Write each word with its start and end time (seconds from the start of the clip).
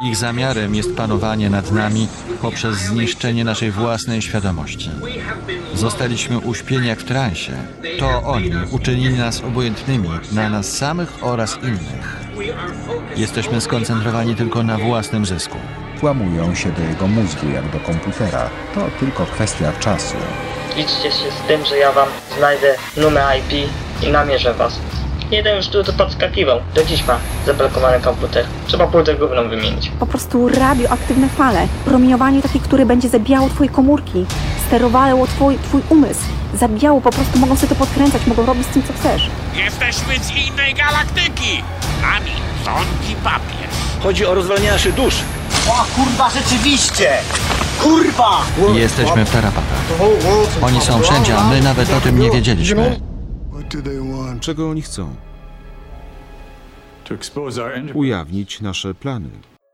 Ich 0.00 0.16
zamiarem 0.16 0.74
jest 0.74 0.96
panowanie 0.96 1.50
nad 1.50 1.72
nami 1.72 2.08
poprzez 2.42 2.76
zniszczenie 2.76 3.44
naszej 3.44 3.70
własnej 3.70 4.22
świadomości. 4.22 4.90
Zostaliśmy 5.74 6.38
uśpieni 6.38 6.86
jak 6.86 6.98
w 6.98 7.04
transie. 7.04 7.52
To 7.98 8.22
oni 8.22 8.50
uczynili 8.70 9.14
nas 9.14 9.40
obojętnymi 9.40 10.08
na 10.32 10.48
nas 10.48 10.72
samych 10.72 11.24
oraz 11.24 11.58
innych. 11.62 12.16
Jesteśmy 13.16 13.60
skoncentrowani 13.60 14.34
tylko 14.34 14.62
na 14.62 14.78
własnym 14.78 15.26
zysku. 15.26 15.58
Włamują 16.00 16.54
się 16.54 16.72
do 16.72 16.82
jego 16.82 17.06
mózgu 17.06 17.48
jak 17.48 17.70
do 17.70 17.80
komputera. 17.80 18.50
To 18.74 18.80
tylko 19.00 19.26
kwestia 19.26 19.72
czasu. 19.72 20.16
Liczcie 20.76 21.10
się 21.10 21.30
z 21.30 21.48
tym, 21.48 21.64
że 21.64 21.78
ja 21.78 21.92
wam 21.92 22.08
znajdę 22.38 22.74
numer 22.96 23.38
IP 23.38 23.70
i 24.02 24.12
namierzę 24.12 24.54
was. 24.54 24.80
Jeden 25.30 25.56
już 25.56 25.68
tu 25.68 25.92
podskakiwał. 25.98 26.60
Do 26.74 26.84
dziś 26.84 27.06
ma 27.06 27.18
zablokowany 27.46 28.00
komputer. 28.00 28.44
Trzeba 28.66 28.86
płytę 28.86 29.14
główną 29.14 29.48
wymienić. 29.48 29.90
Po 30.00 30.06
prostu 30.06 30.48
radioaktywne 30.48 31.28
fale. 31.28 31.68
Promieniowanie 31.84 32.42
takie, 32.42 32.58
które 32.58 32.86
będzie 32.86 33.08
zabijało 33.08 33.48
twoje 33.48 33.70
komórki. 33.70 34.26
Sterowało 34.66 35.26
twój, 35.26 35.58
twój 35.58 35.80
umysł. 35.88 36.20
Zabijało, 36.54 37.00
po 37.00 37.10
prostu 37.10 37.38
mogą 37.38 37.56
sobie 37.56 37.68
to 37.68 37.74
podkręcać, 37.74 38.26
mogą 38.26 38.46
robić 38.46 38.66
z 38.66 38.68
tym, 38.70 38.82
co 38.82 38.92
chcesz. 38.92 39.30
Jesteśmy 39.56 40.18
z 40.18 40.30
innej 40.30 40.74
galaktyki! 40.74 41.62
Nami 42.02 42.30
rządzi 42.64 43.14
papież. 43.24 43.70
Chodzi 44.02 44.26
o 44.26 44.34
rozwalenie 44.34 44.70
naszych 44.70 44.94
dusz. 44.94 45.16
O 45.68 45.84
kurwa, 45.96 46.30
rzeczywiście! 46.30 47.10
Kurwa! 47.82 48.30
Jesteśmy 48.74 49.24
w 49.24 49.30
tarapatach. 49.30 49.78
Oni 50.62 50.80
są 50.80 51.02
wszędzie, 51.02 51.36
a 51.38 51.44
my 51.50 51.60
nawet 51.60 51.92
o 51.92 52.00
tym 52.00 52.18
nie 52.18 52.30
wiedzieliśmy. 52.30 53.00
Czego 54.40 54.70
oni 54.70 54.82
chcą? 54.82 55.08
Ujawnić 57.94 58.60
nasze 58.60 58.94
plany. 58.94 59.28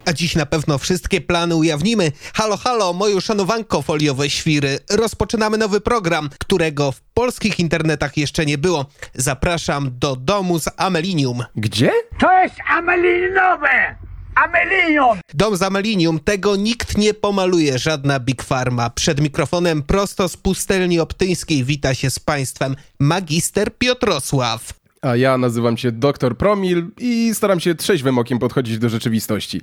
A 0.06 0.12
dziś 0.12 0.34
na 0.36 0.46
pewno 0.46 0.78
wszystkie 0.78 1.20
plany 1.20 1.56
ujawnimy. 1.56 2.12
Halo, 2.34 2.56
halo, 2.56 2.92
moje 2.92 3.16
uszanowanko 3.16 3.82
foliowe 3.82 4.30
świry. 4.30 4.78
Rozpoczynamy 4.90 5.58
nowy 5.58 5.80
program, 5.80 6.30
którego 6.40 6.92
w 6.92 7.00
polskich 7.00 7.60
internetach 7.60 8.16
jeszcze 8.16 8.46
nie 8.46 8.58
było. 8.58 8.86
Zapraszam 9.14 9.90
do 9.98 10.16
domu 10.16 10.58
z 10.58 10.68
Amelinium. 10.76 11.44
Gdzie? 11.56 11.90
To 12.20 12.42
jest 12.42 12.56
amelinowe! 12.68 13.96
Amelinium! 14.34 15.18
Dom 15.34 15.56
z 15.56 15.62
Amelinium, 15.62 16.20
tego 16.20 16.56
nikt 16.56 16.98
nie 16.98 17.14
pomaluje, 17.14 17.78
żadna 17.78 18.20
Big 18.20 18.42
Pharma. 18.42 18.90
Przed 18.90 19.20
mikrofonem 19.20 19.82
prosto 19.82 20.28
z 20.28 20.36
pustelni 20.36 21.00
optyńskiej 21.00 21.64
wita 21.64 21.94
się 21.94 22.10
z 22.10 22.18
Państwem 22.18 22.76
magister 23.00 23.78
Piotrosław. 23.78 24.83
A 25.04 25.16
ja 25.16 25.38
nazywam 25.38 25.76
się 25.76 25.92
Dr. 25.92 26.36
Promil 26.36 26.86
i 27.00 27.34
staram 27.34 27.60
się 27.60 27.74
trzeźwym 27.74 28.18
okiem 28.18 28.38
podchodzić 28.38 28.78
do 28.78 28.88
rzeczywistości. 28.88 29.60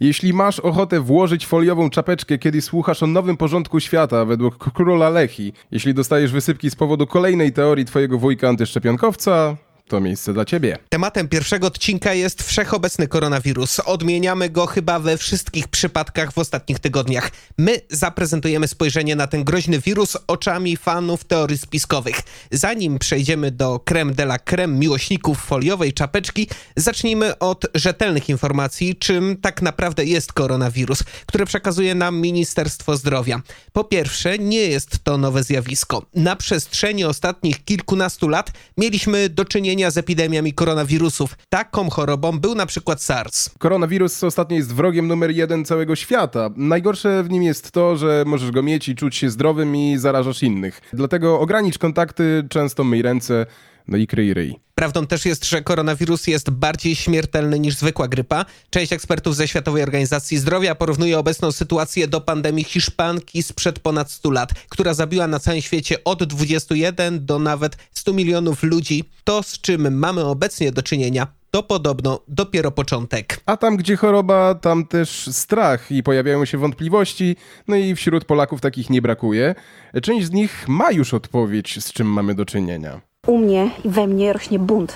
Jeśli 0.00 0.32
masz 0.32 0.60
ochotę 0.60 1.00
włożyć 1.00 1.46
foliową 1.46 1.90
czapeczkę, 1.90 2.38
kiedy 2.38 2.62
słuchasz 2.62 3.02
o 3.02 3.06
nowym 3.06 3.36
porządku 3.36 3.80
świata 3.80 4.24
według 4.24 4.72
króla 4.72 5.08
Lechi, 5.08 5.52
jeśli 5.70 5.94
dostajesz 5.94 6.32
wysypki 6.32 6.70
z 6.70 6.76
powodu 6.76 7.06
kolejnej 7.06 7.52
teorii 7.52 7.84
twojego 7.84 8.18
wujka 8.18 8.48
antyszczepionkowca, 8.48 9.56
to 9.88 10.00
miejsce 10.00 10.32
dla 10.32 10.44
ciebie. 10.44 10.78
Tematem 10.88 11.28
pierwszego 11.28 11.66
odcinka 11.66 12.14
jest 12.14 12.42
wszechobecny 12.42 13.08
koronawirus. 13.08 13.80
Odmieniamy 13.80 14.50
go 14.50 14.66
chyba 14.66 14.98
we 14.98 15.18
wszystkich 15.18 15.68
przypadkach 15.68 16.32
w 16.32 16.38
ostatnich 16.38 16.78
tygodniach. 16.78 17.30
My 17.58 17.80
zaprezentujemy 17.90 18.68
spojrzenie 18.68 19.16
na 19.16 19.26
ten 19.26 19.44
groźny 19.44 19.78
wirus 19.78 20.16
oczami 20.26 20.76
fanów 20.76 21.24
teorii 21.24 21.58
spiskowych. 21.58 22.16
Zanim 22.50 22.98
przejdziemy 22.98 23.50
do 23.50 23.80
creme 23.84 24.14
de 24.14 24.22
la 24.22 24.38
creme 24.38 24.78
miłośników 24.78 25.38
foliowej 25.38 25.92
czapeczki, 25.92 26.48
zacznijmy 26.76 27.38
od 27.38 27.66
rzetelnych 27.74 28.28
informacji, 28.28 28.96
czym 28.96 29.36
tak 29.36 29.62
naprawdę 29.62 30.04
jest 30.04 30.32
koronawirus, 30.32 31.02
które 31.26 31.46
przekazuje 31.46 31.94
nam 31.94 32.20
Ministerstwo 32.20 32.96
Zdrowia. 32.96 33.42
Po 33.72 33.84
pierwsze, 33.84 34.38
nie 34.38 34.60
jest 34.60 35.04
to 35.04 35.18
nowe 35.18 35.42
zjawisko. 35.42 36.02
Na 36.14 36.36
przestrzeni 36.36 37.04
ostatnich 37.04 37.64
kilkunastu 37.64 38.28
lat 38.28 38.50
mieliśmy 38.76 39.28
do 39.28 39.44
czynienia 39.44 39.77
z 39.86 39.98
epidemiami 39.98 40.52
koronawirusów. 40.52 41.36
Taką 41.48 41.90
chorobą 41.90 42.38
był 42.38 42.54
na 42.54 42.66
przykład 42.66 43.02
SARS. 43.02 43.50
Koronawirus 43.58 44.24
ostatnio 44.24 44.56
jest 44.56 44.74
wrogiem 44.74 45.06
numer 45.06 45.30
jeden 45.30 45.64
całego 45.64 45.96
świata. 45.96 46.50
Najgorsze 46.56 47.22
w 47.22 47.30
nim 47.30 47.42
jest 47.42 47.70
to, 47.70 47.96
że 47.96 48.24
możesz 48.26 48.50
go 48.50 48.62
mieć 48.62 48.88
i 48.88 48.94
czuć 48.94 49.16
się 49.16 49.30
zdrowym 49.30 49.76
i 49.76 49.98
zarażasz 49.98 50.42
innych. 50.42 50.80
Dlatego 50.92 51.40
ogranicz 51.40 51.78
kontakty, 51.78 52.46
często 52.50 52.84
myj 52.84 53.02
ręce, 53.02 53.46
no 53.88 53.96
i 53.96 54.06
kryj 54.06 54.34
ryj. 54.34 54.54
Prawdą 54.74 55.06
też 55.06 55.26
jest, 55.26 55.44
że 55.44 55.62
koronawirus 55.62 56.26
jest 56.26 56.50
bardziej 56.50 56.96
śmiertelny 56.96 57.58
niż 57.60 57.74
zwykła 57.74 58.08
grypa. 58.08 58.44
Część 58.70 58.92
ekspertów 58.92 59.36
ze 59.36 59.48
Światowej 59.48 59.82
Organizacji 59.82 60.38
Zdrowia 60.38 60.74
porównuje 60.74 61.18
obecną 61.18 61.52
sytuację 61.52 62.08
do 62.08 62.20
pandemii 62.20 62.64
hiszpanki 62.64 63.42
sprzed 63.42 63.78
ponad 63.78 64.10
100 64.10 64.30
lat, 64.30 64.50
która 64.68 64.94
zabiła 64.94 65.26
na 65.26 65.38
całym 65.38 65.60
świecie 65.60 66.04
od 66.04 66.24
21 66.24 67.26
do 67.26 67.38
nawet 67.38 67.76
100 67.92 68.12
milionów 68.12 68.62
ludzi. 68.62 69.04
To, 69.24 69.42
z 69.42 69.60
czym 69.60 69.98
mamy 69.98 70.24
obecnie 70.24 70.72
do 70.72 70.82
czynienia, 70.82 71.26
to 71.50 71.62
podobno 71.62 72.20
dopiero 72.28 72.70
początek. 72.70 73.40
A 73.46 73.56
tam, 73.56 73.76
gdzie 73.76 73.96
choroba, 73.96 74.54
tam 74.54 74.86
też 74.86 75.28
strach 75.32 75.92
i 75.92 76.02
pojawiają 76.02 76.44
się 76.44 76.58
wątpliwości, 76.58 77.36
no 77.68 77.76
i 77.76 77.94
wśród 77.94 78.24
Polaków 78.24 78.60
takich 78.60 78.90
nie 78.90 79.02
brakuje. 79.02 79.54
Część 80.02 80.26
z 80.26 80.30
nich 80.30 80.68
ma 80.68 80.92
już 80.92 81.14
odpowiedź, 81.14 81.84
z 81.84 81.92
czym 81.92 82.06
mamy 82.06 82.34
do 82.34 82.46
czynienia. 82.46 83.00
U 83.28 83.38
mnie 83.38 83.70
i 83.84 83.88
we 83.88 84.06
mnie 84.06 84.32
rośnie 84.32 84.58
bunt. 84.58 84.92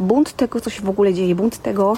Bunt 0.00 0.32
tego, 0.32 0.60
co 0.60 0.70
się 0.70 0.82
w 0.82 0.88
ogóle 0.88 1.14
dzieje. 1.14 1.34
Bunt 1.34 1.58
tego, 1.58 1.96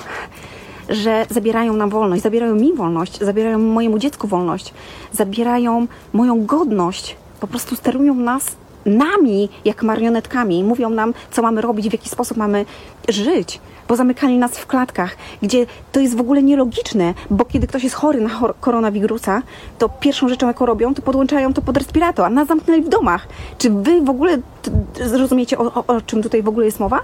że 0.89 1.27
zabierają 1.31 1.73
nam 1.73 1.91
wolność, 1.91 2.23
zabierają 2.23 2.55
mi 2.55 2.75
wolność, 2.75 3.19
zabierają 3.19 3.59
mojemu 3.59 3.99
dziecku 3.99 4.29
wolność, 4.29 4.75
zabierają 5.13 5.87
moją 6.13 6.47
godność. 6.47 7.17
Po 7.41 7.47
prostu 7.47 7.77
sterują 7.77 8.15
nas 8.15 8.57
nami 8.87 9.49
jak 9.65 9.83
marionetkami. 9.83 10.65
Mówią 10.65 10.91
nam, 10.91 11.15
co 11.31 11.43
mamy 11.43 11.61
robić, 11.61 11.89
w 11.89 11.93
jaki 11.93 12.09
sposób 12.09 12.37
mamy 12.37 12.65
żyć. 13.09 13.61
Bo 13.89 13.97
zamykali 13.97 14.39
nas 14.39 14.59
w 14.59 14.67
klatkach, 14.67 15.17
gdzie 15.43 15.67
to 15.93 16.01
jest 16.01 16.17
w 16.17 16.21
ogóle 16.21 16.43
nielogiczne, 16.43 17.15
bo 17.31 17.45
kiedy 17.45 17.67
ktoś 17.67 17.85
jest 17.85 17.97
chory 17.97 18.21
na 18.21 18.29
chor- 18.29 18.55
koronawirusa, 18.61 19.43
to 19.79 19.89
pierwszą 19.89 20.29
rzeczą, 20.29 20.47
jaką 20.47 20.67
robią, 20.67 20.95
to 20.95 21.03
podłączają 21.03 21.53
to 21.53 21.63
pod 21.63 21.77
respirator, 21.77 22.27
a 22.27 22.31
nas 22.31 22.49
zamknęli 22.49 22.83
w 22.83 22.89
domach. 22.89 23.29
Czy 23.59 23.71
wy 23.71 24.01
w 24.01 24.11
ogóle 24.11 24.39
zrozumiecie, 25.05 25.59
o, 25.59 25.75
o, 25.75 25.87
o 25.87 26.01
czym 26.01 26.23
tutaj 26.23 26.43
w 26.43 26.49
ogóle 26.49 26.67
jest 26.67 26.81
mowa? 26.81 27.01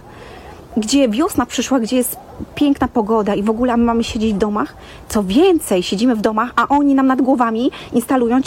gdzie 0.76 1.08
wiosna 1.08 1.46
przyszła, 1.46 1.80
gdzie 1.80 1.96
jest 1.96 2.16
piękna 2.54 2.88
pogoda 2.88 3.34
i 3.34 3.42
w 3.42 3.50
ogóle 3.50 3.76
my 3.76 3.84
mamy 3.84 4.04
siedzieć 4.04 4.34
w 4.34 4.38
domach. 4.38 4.76
Co 5.08 5.22
więcej, 5.22 5.82
siedzimy 5.82 6.16
w 6.16 6.20
domach, 6.20 6.52
a 6.56 6.68
oni 6.68 6.94
nam 6.94 7.06
nad 7.06 7.22
głowami 7.22 7.70
instalują, 7.92 8.40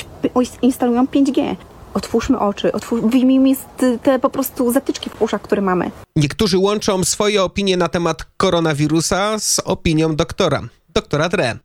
instalują 0.62 1.06
5G. 1.06 1.56
Otwórzmy 1.94 2.40
oczy, 2.40 2.72
otwórz, 2.72 3.02
wyjmijmy 3.02 3.56
te 4.04 4.20
po 4.20 4.30
prostu 4.30 4.72
zatyczki 4.72 5.10
w 5.10 5.22
uszach, 5.22 5.42
które 5.42 5.62
mamy. 5.62 5.92
Niektórzy 6.16 6.58
łączą 6.58 7.04
swoje 7.04 7.44
opinie 7.44 7.78
na 7.78 7.88
temat 7.90 8.26
koronawirusa 8.38 9.40
z 9.40 9.60
opinią 9.60 10.16
doktora. 10.16 10.62
Doktora 10.94 11.30
Dre. 11.30 11.58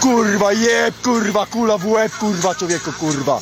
Kurwa, 0.00 0.52
jeb, 0.52 0.94
kurwa, 1.04 1.46
kula 1.46 1.78
w 1.78 1.86
łeb, 1.86 2.12
kurwa, 2.20 2.54
człowieku, 2.54 2.92
kurwa. 3.00 3.40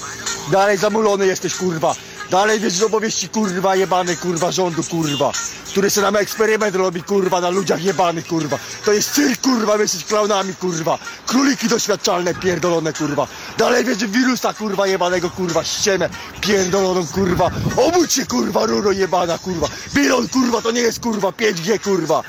Dalej 0.52 0.78
zamulony 0.78 1.26
jesteś, 1.26 1.54
kurwa. 1.54 1.94
Dalej 2.32 2.60
wiesz 2.60 2.72
z 2.72 2.82
opowieści, 2.82 3.28
kurwa, 3.28 3.76
jebany, 3.76 4.16
kurwa, 4.16 4.52
rządu, 4.52 4.82
kurwa. 4.84 5.32
Który 5.66 5.90
se 5.90 6.00
nam 6.00 6.16
eksperyment 6.16 6.76
robi, 6.76 7.02
kurwa, 7.02 7.40
na 7.40 7.50
ludziach 7.50 7.84
jebanych, 7.84 8.26
kurwa. 8.26 8.58
To 8.84 8.92
jest 8.92 9.12
cyrk, 9.14 9.40
kurwa, 9.40 9.76
my 9.76 9.82
jesteś 9.82 10.04
klaunami, 10.04 10.54
kurwa. 10.54 10.98
Króliki 11.26 11.68
doświadczalne, 11.68 12.34
pierdolone, 12.34 12.92
kurwa. 12.92 13.26
Dalej 13.58 13.84
wiesz 13.84 13.98
wirusa, 14.06 14.54
kurwa, 14.54 14.86
jebanego, 14.86 15.30
kurwa, 15.30 15.64
ściemę, 15.64 16.08
pierdoloną, 16.40 17.06
kurwa. 17.06 17.50
Obudź 17.76 18.12
się, 18.12 18.26
kurwa, 18.26 18.66
ruro 18.66 18.92
jebana, 18.92 19.38
kurwa. 19.38 19.68
Bilon, 19.94 20.28
kurwa, 20.28 20.62
to 20.62 20.70
nie 20.70 20.80
jest, 20.80 21.00
kurwa, 21.00 21.28
5G, 21.28 21.78
kurwa. 21.78 22.22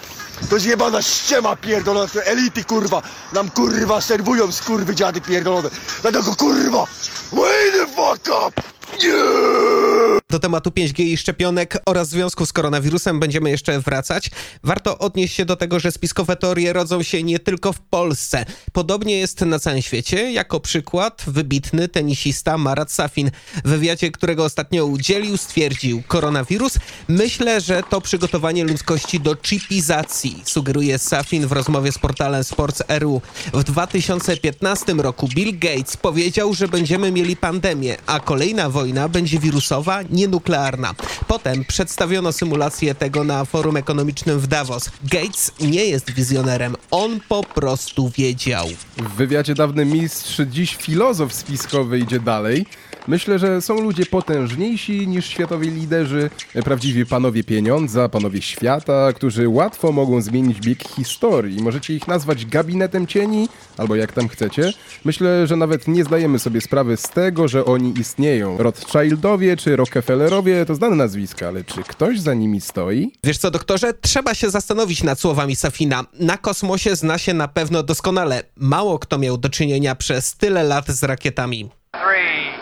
To 0.49 0.55
jest 0.55 0.67
jebana 0.67 1.01
ściema 1.01 1.55
pierdolona, 1.55 2.07
te 2.07 2.25
elity 2.25 2.63
kurwa 2.63 3.01
nam 3.33 3.49
kurwa 3.49 4.01
serwują 4.01 4.51
skurwy 4.51 4.95
dziady 4.95 5.21
pierdolone. 5.21 5.69
Dlatego 6.01 6.35
kurwa, 6.35 6.87
wake 7.31 7.71
the 7.71 7.87
fuck 7.95 8.47
up! 8.47 8.82
Yeah! 8.99 10.22
Do 10.33 10.39
tematu 10.39 10.69
5G 10.69 11.03
i 11.03 11.17
szczepionek 11.17 11.77
oraz 11.85 12.09
związku 12.09 12.45
z 12.45 12.53
koronawirusem 12.53 13.19
będziemy 13.19 13.49
jeszcze 13.49 13.79
wracać. 13.79 14.31
Warto 14.63 14.99
odnieść 14.99 15.35
się 15.35 15.45
do 15.45 15.55
tego, 15.55 15.79
że 15.79 15.91
spiskowe 15.91 16.35
teorie 16.35 16.73
rodzą 16.73 17.03
się 17.03 17.23
nie 17.23 17.39
tylko 17.39 17.73
w 17.73 17.79
Polsce. 17.79 18.45
Podobnie 18.71 19.17
jest 19.17 19.41
na 19.41 19.59
całym 19.59 19.81
świecie. 19.81 20.31
Jako 20.31 20.59
przykład 20.59 21.23
wybitny 21.27 21.87
tenisista 21.87 22.57
Marat 22.57 22.91
Safin. 22.91 23.31
W 23.65 23.69
wywiadzie, 23.69 24.11
którego 24.11 24.45
ostatnio 24.45 24.85
udzielił, 24.85 25.37
stwierdził 25.37 26.03
koronawirus. 26.07 26.77
Myślę, 27.07 27.61
że 27.61 27.83
to 27.89 28.01
przygotowanie 28.01 28.63
ludzkości 28.63 29.19
do 29.19 29.35
chipizacji, 29.43 30.41
sugeruje 30.45 30.99
Safin 30.99 31.47
w 31.47 31.51
rozmowie 31.51 31.91
z 31.91 31.97
portalem 31.97 32.43
Sports.ru. 32.43 33.21
W 33.53 33.63
2015 33.63 34.93
roku 34.93 35.27
Bill 35.27 35.59
Gates 35.59 35.97
powiedział, 35.97 36.53
że 36.53 36.67
będziemy 36.67 37.11
mieli 37.11 37.37
pandemię, 37.37 37.97
a 38.05 38.19
kolejna 38.19 38.69
wojna 38.69 39.09
będzie 39.09 39.39
wirusowa, 39.39 40.01
nie 40.09 40.22
nienuklearna. 40.23 40.93
Potem 41.27 41.65
przedstawiono 41.65 42.31
symulację 42.31 42.95
tego 42.95 43.23
na 43.23 43.45
forum 43.45 43.77
ekonomicznym 43.77 44.39
w 44.39 44.47
Davos. 44.47 44.89
Gates 45.03 45.51
nie 45.59 45.85
jest 45.85 46.11
wizjonerem, 46.11 46.75
on 46.91 47.19
po 47.29 47.43
prostu 47.43 48.09
wiedział. 48.09 48.67
W 48.97 49.15
wywiadzie 49.15 49.55
dawny 49.55 49.85
mistrz, 49.85 50.41
dziś 50.49 50.75
filozof 50.75 51.33
spiskowy 51.33 51.99
idzie 51.99 52.19
dalej. 52.19 52.65
Myślę, 53.07 53.39
że 53.39 53.61
są 53.61 53.81
ludzie 53.81 54.05
potężniejsi 54.05 55.07
niż 55.07 55.25
światowi 55.25 55.69
liderzy, 55.69 56.29
prawdziwi 56.63 57.05
panowie 57.05 57.43
pieniądza, 57.43 58.09
panowie 58.09 58.41
świata, 58.41 59.13
którzy 59.13 59.49
łatwo 59.49 59.91
mogą 59.91 60.21
zmienić 60.21 60.59
bieg 60.59 60.87
historii. 60.87 61.63
Możecie 61.63 61.93
ich 61.93 62.07
nazwać 62.07 62.45
gabinetem 62.45 63.07
cieni, 63.07 63.49
albo 63.77 63.95
jak 63.95 64.11
tam 64.11 64.27
chcecie. 64.27 64.73
Myślę, 65.05 65.47
że 65.47 65.55
nawet 65.55 65.87
nie 65.87 66.03
zdajemy 66.03 66.39
sobie 66.39 66.61
sprawy 66.61 66.97
z 66.97 67.03
tego, 67.03 67.47
że 67.47 67.65
oni 67.65 67.99
istnieją. 67.99 68.57
Rothschildowie 68.57 69.57
czy 69.57 69.75
Rockefellerowie 69.75 70.65
to 70.65 70.75
znane 70.75 70.95
nazwiska, 70.95 71.47
ale 71.47 71.63
czy 71.63 71.83
ktoś 71.83 72.19
za 72.19 72.33
nimi 72.33 72.61
stoi? 72.61 73.11
Wiesz 73.23 73.37
co, 73.37 73.51
doktorze? 73.51 73.93
Trzeba 74.01 74.33
się 74.33 74.49
zastanowić 74.49 75.03
nad 75.03 75.19
słowami 75.19 75.55
Safina. 75.55 76.05
Na 76.19 76.37
kosmosie 76.37 76.95
zna 76.95 77.17
się 77.17 77.33
na 77.33 77.47
pewno 77.47 77.83
doskonale. 77.83 78.43
Mało 78.55 78.99
kto 78.99 79.17
miał 79.17 79.37
do 79.37 79.49
czynienia 79.49 79.95
przez 79.95 80.35
tyle 80.35 80.63
lat 80.63 80.87
z 80.87 81.03
rakietami. 81.03 81.69
Three, 81.91 82.52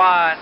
one. 0.00 0.36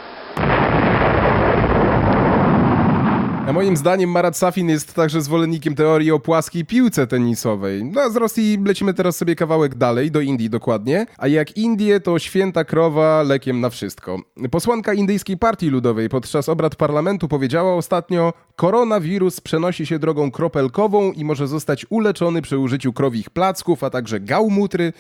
A 3.49 3.53
moim 3.53 3.77
zdaniem 3.77 4.11
Marat 4.11 4.37
Safin 4.37 4.69
jest 4.69 4.95
także 4.95 5.23
zwolennikiem 5.23 5.75
teorii 5.75 6.11
o 6.11 6.19
płaskiej 6.19 6.65
piłce 6.65 7.07
tenisowej. 7.07 7.85
No 7.85 8.01
a 8.01 8.11
z 8.11 8.17
Rosji 8.17 8.59
lecimy 8.67 8.95
teraz 8.95 9.17
sobie 9.17 9.37
kawałek 9.37 9.75
dalej, 9.75 10.11
do 10.11 10.21
Indii 10.21 10.51
dokładnie. 10.51 11.07
A 11.19 11.29
jak 11.29 11.57
Indie, 11.57 12.01
to 12.01 12.19
święta 12.19 12.65
krowa 12.65 13.23
lekiem 13.23 13.61
na 13.61 13.71
wszystko. 13.71 14.19
Posłanka 14.51 14.95
Indyjskiej 14.95 15.37
Partii 15.37 15.69
Ludowej 15.71 16.09
podczas 16.09 16.49
obrad 16.49 16.77
parlamentu 16.77 17.29
powiedziała 17.29 17.75
ostatnio 17.75 18.33
koronawirus 18.57 19.41
przenosi 19.41 19.87
się 19.87 19.99
drogą 19.99 20.31
kropelkową 20.31 21.13
i 21.13 21.25
może 21.25 21.49
zostać 21.49 21.87
uleczony 21.91 22.43
przy 22.43 22.59
użyciu 22.59 22.93
krowich 22.93 23.31
placków, 23.31 23.85
a 23.85 23.91
także 23.91 24.21
gałmutry, 24.21 24.93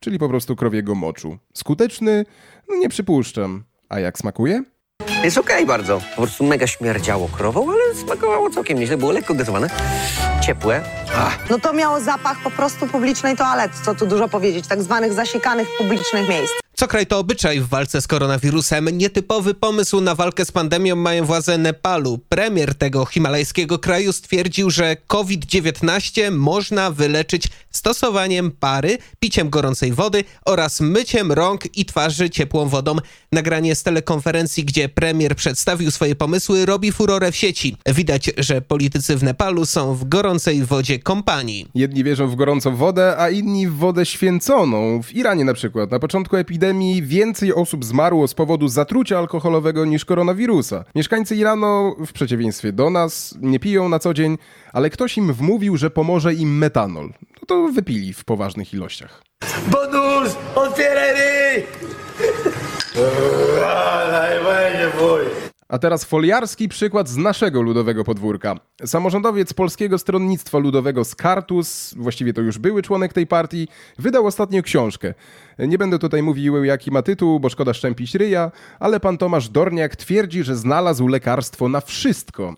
czyli 0.00 0.18
po 0.18 0.28
prostu 0.28 0.56
krowiego 0.56 0.94
moczu. 0.94 1.38
Skuteczny? 1.54 2.24
No 2.68 2.76
nie 2.76 2.88
przypuszczam. 2.88 3.64
A 3.88 4.00
jak 4.00 4.18
smakuje? 4.18 4.62
Jest 5.24 5.38
okej 5.38 5.66
bardzo. 5.66 6.00
Po 6.16 6.22
prostu 6.22 6.44
mega 6.44 6.66
śmierdziało 6.66 7.28
krową, 7.28 7.66
ale 7.72 7.94
smakowało 7.94 8.50
całkiem 8.50 8.78
nieźle. 8.78 8.96
Było 8.96 9.12
lekko 9.12 9.34
gazowane, 9.34 9.68
ciepłe. 10.42 10.82
No 11.50 11.58
to 11.58 11.72
miało 11.72 12.00
zapach 12.00 12.36
po 12.44 12.50
prostu 12.50 12.86
publicznej 12.86 13.36
toalety, 13.36 13.74
co 13.84 13.94
tu 13.94 14.06
dużo 14.06 14.28
powiedzieć, 14.28 14.68
tak 14.68 14.82
zwanych 14.82 15.12
zasikanych 15.12 15.68
publicznych 15.78 16.28
miejsc. 16.28 16.52
Co 16.78 16.88
kraj 16.88 17.06
to 17.06 17.18
obyczaj 17.18 17.60
w 17.60 17.68
walce 17.68 18.00
z 18.00 18.06
koronawirusem. 18.06 18.88
Nietypowy 18.88 19.54
pomysł 19.54 20.00
na 20.00 20.14
walkę 20.14 20.44
z 20.44 20.52
pandemią 20.52 20.96
mają 20.96 21.24
władze 21.24 21.58
Nepalu. 21.58 22.18
Premier 22.28 22.74
tego 22.74 23.06
himalajskiego 23.06 23.78
kraju 23.78 24.12
stwierdził, 24.12 24.70
że 24.70 24.96
COVID-19 25.06 26.32
można 26.32 26.90
wyleczyć 26.90 27.48
stosowaniem 27.70 28.50
pary, 28.50 28.98
piciem 29.20 29.50
gorącej 29.50 29.92
wody 29.92 30.24
oraz 30.44 30.80
myciem 30.80 31.32
rąk 31.32 31.76
i 31.76 31.84
twarzy 31.84 32.30
ciepłą 32.30 32.68
wodą. 32.68 32.96
Nagranie 33.32 33.74
z 33.74 33.82
telekonferencji, 33.82 34.64
gdzie 34.64 34.88
premier 34.88 35.36
przedstawił 35.36 35.90
swoje 35.90 36.14
pomysły, 36.16 36.66
robi 36.66 36.92
furorę 36.92 37.32
w 37.32 37.36
sieci. 37.36 37.76
Widać, 37.86 38.30
że 38.38 38.60
politycy 38.60 39.16
w 39.16 39.22
Nepalu 39.22 39.66
są 39.66 39.94
w 39.94 40.08
gorącej 40.08 40.64
wodzie 40.64 40.98
kompanii. 40.98 41.66
Jedni 41.74 42.04
wierzą 42.04 42.28
w 42.28 42.36
gorącą 42.36 42.76
wodę, 42.76 43.18
a 43.18 43.30
inni 43.30 43.68
w 43.68 43.74
wodę 43.74 44.06
święconą. 44.06 45.02
W 45.02 45.14
Iranie 45.14 45.44
na 45.44 45.54
przykład 45.54 45.90
na 45.90 45.98
początku 45.98 46.36
epidemii 46.36 46.65
więcej 47.02 47.54
osób 47.54 47.84
zmarło 47.84 48.28
z 48.28 48.34
powodu 48.34 48.68
zatrucia 48.68 49.18
alkoholowego 49.18 49.84
niż 49.84 50.04
koronawirusa. 50.04 50.84
Mieszkańcy 50.94 51.36
Iranu, 51.36 51.96
w 52.06 52.12
przeciwieństwie 52.12 52.72
do 52.72 52.90
nas, 52.90 53.34
nie 53.40 53.60
piją 53.60 53.88
na 53.88 53.98
co 53.98 54.14
dzień, 54.14 54.38
ale 54.72 54.90
ktoś 54.90 55.16
im 55.18 55.32
wmówił, 55.32 55.76
że 55.76 55.90
pomoże 55.90 56.34
im 56.34 56.58
metanol. 56.58 57.08
No 57.08 57.46
to 57.46 57.68
wypili 57.68 58.12
w 58.12 58.24
poważnych 58.24 58.74
ilościach. 58.74 59.22
Bonus, 59.70 60.36
otwieraj. 60.54 61.66
A 65.68 65.78
teraz 65.78 66.04
foliarski 66.04 66.68
przykład 66.68 67.08
z 67.08 67.16
naszego 67.16 67.62
ludowego 67.62 68.04
podwórka. 68.04 68.54
Samorządowiec 68.84 69.52
Polskiego 69.52 69.98
Stronnictwa 69.98 70.58
Ludowego 70.58 71.04
Skartus, 71.04 71.94
właściwie 71.94 72.32
to 72.32 72.40
już 72.40 72.58
były 72.58 72.82
członek 72.82 73.12
tej 73.12 73.26
partii, 73.26 73.68
wydał 73.98 74.26
ostatnio 74.26 74.62
książkę. 74.62 75.14
Nie 75.58 75.78
będę 75.78 75.98
tutaj 75.98 76.22
mówił 76.22 76.64
jaki 76.64 76.90
ma 76.90 77.02
tytuł, 77.02 77.40
bo 77.40 77.48
szkoda 77.48 77.74
szczępić 77.74 78.14
ryja, 78.14 78.50
ale 78.80 79.00
pan 79.00 79.18
Tomasz 79.18 79.48
Dorniak 79.48 79.96
twierdzi, 79.96 80.42
że 80.42 80.56
znalazł 80.56 81.08
lekarstwo 81.08 81.68
na 81.68 81.80
wszystko. 81.80 82.54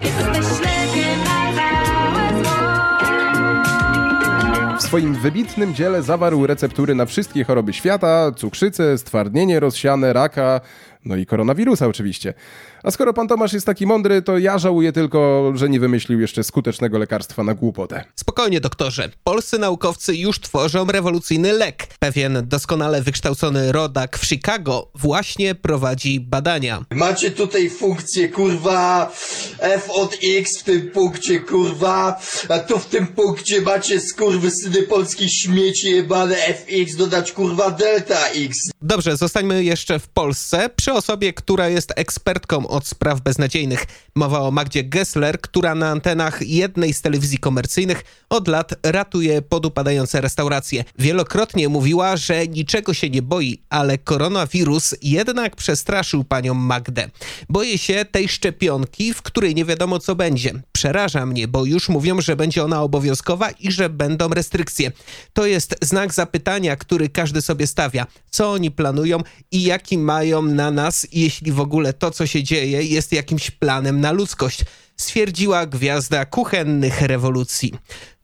W 4.79 4.83
swoim 4.83 5.15
wybitnym 5.15 5.75
dziele 5.75 6.03
zawarł 6.03 6.47
receptury 6.47 6.95
na 6.95 7.07
wszystkie 7.07 7.45
choroby 7.45 7.73
świata, 7.73 8.33
cukrzycę, 8.37 8.99
stwardnienie 8.99 9.61
rozsiane, 9.61 10.13
raka, 10.13 10.61
no 11.05 11.17
i 11.17 11.27
koronawirusa 11.27 11.87
oczywiście. 11.87 12.35
A 12.83 12.91
skoro 12.91 13.15
pan 13.15 13.29
Tomasz 13.29 13.53
jest 13.53 13.67
taki 13.67 13.87
mądry, 13.87 14.23
to 14.23 14.39
ja 14.39 14.59
żałuję 14.59 14.93
tylko, 14.93 15.53
że 15.55 15.69
nie 15.69 15.81
wymyślił 15.81 16.21
jeszcze 16.21 16.45
skutecznego 16.45 16.99
lekarstwa 16.99 17.45
na 17.45 17.55
głupotę. 17.55 18.05
Spokojnie, 18.15 18.61
doktorze. 18.61 19.09
Polscy 19.25 19.59
naukowcy 19.59 20.17
już 20.17 20.41
tworzą 20.41 20.85
rewolucyjny 20.87 21.53
lek. 21.53 21.87
Pewien 21.99 22.43
doskonale 22.47 23.03
wykształcony 23.03 23.73
rodak 23.73 24.19
w 24.19 24.27
Chicago 24.27 24.91
właśnie 24.95 25.55
prowadzi 25.55 26.21
badania. 26.21 26.85
Macie 26.91 27.31
tutaj 27.31 27.71
funkcję 27.71 28.29
kurwa 28.29 29.13
f 29.59 29.91
od 29.91 30.17
x 30.25 30.59
w 30.59 30.63
tym 30.63 30.91
punkcie 30.91 31.41
kurwa, 31.41 32.21
a 32.49 32.59
tu 32.59 32.79
w 32.79 32.87
tym 32.87 33.07
punkcie 33.07 33.61
macie 33.61 34.01
skurwysyny 34.01 34.83
polskich 34.83 35.31
śmieci 35.33 35.91
jebane 35.91 36.37
fx 36.37 36.97
dodać 36.97 37.33
kurwa 37.33 37.71
delta 37.71 38.29
x. 38.29 38.59
Dobrze, 38.83 39.17
zostańmy 39.17 39.65
jeszcze 39.65 39.99
w 39.99 40.09
Polsce 40.09 40.71
przy 40.89 40.97
osobie, 40.97 41.33
która 41.33 41.69
jest 41.69 41.93
ekspertką 41.97 42.69
od 42.69 42.87
spraw 42.87 43.21
beznadziejnych. 43.21 43.87
Mowa 44.15 44.41
o 44.41 44.51
Magdzie 44.51 44.85
Gessler, 44.85 45.41
która 45.41 45.75
na 45.75 45.91
antenach 45.91 46.43
jednej 46.43 46.95
z 46.95 47.03
telewizji 47.03 47.39
komercyjnych 47.39 48.27
od 48.31 48.49
lat 48.49 48.75
ratuje 48.83 49.43
podupadające 49.43 50.21
restauracje. 50.21 50.85
Wielokrotnie 50.99 51.69
mówiła, 51.69 52.17
że 52.17 52.47
niczego 52.47 52.95
się 52.95 53.11
nie 53.11 53.23
boi, 53.23 53.63
ale 53.71 53.99
koronawirus 53.99 54.95
jednak 55.03 55.57
przestraszył 55.57 56.25
panią 56.25 56.55
Magdę. 56.55 57.11
Boję 57.49 57.79
się 57.79 58.05
tej 58.05 58.29
szczepionki, 58.29 59.15
w 59.15 59.23
której 59.23 59.55
nie 59.55 59.65
wiadomo 59.65 59.99
co 59.99 60.15
będzie. 60.15 60.53
Przeraża 60.73 61.27
mnie, 61.27 61.49
bo 61.49 61.65
już 61.65 61.89
mówią, 61.89 62.21
że 62.21 62.37
będzie 62.37 62.65
ona 62.65 62.83
obowiązkowa 62.83 63.51
i 63.51 63.73
że 63.73 63.89
będą 63.89 64.29
restrykcje. 64.29 64.93
To 65.33 65.47
jest 65.47 65.77
znak 65.83 66.15
zapytania, 66.15 66.77
który 66.77 67.09
każdy 67.09 67.43
sobie 67.43 67.67
stawia. 67.67 68.07
Co 68.31 68.53
oni 68.53 68.71
planują 68.71 69.19
i 69.51 69.63
jaki 69.63 69.99
mają 69.99 70.43
na 70.43 70.71
nas, 70.71 71.07
jeśli 71.13 71.53
w 71.53 71.61
ogóle 71.61 71.93
to, 71.93 72.11
co 72.11 72.27
się 72.27 72.43
dzieje, 72.43 72.83
jest 72.83 73.13
jakimś 73.13 73.51
planem 73.51 74.01
na 74.01 74.13
ludzkość, 74.13 74.65
stwierdziła 75.01 75.67
gwiazda 75.67 76.25
kuchennych 76.25 77.03
rewolucji. 77.03 77.75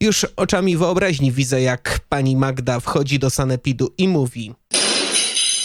Już 0.00 0.24
oczami 0.36 0.76
wyobraźni 0.76 1.32
widzę, 1.32 1.62
jak 1.62 2.00
pani 2.08 2.36
Magda 2.36 2.80
wchodzi 2.80 3.18
do 3.18 3.30
sanepidu 3.30 3.94
i 3.98 4.08
mówi. 4.08 4.54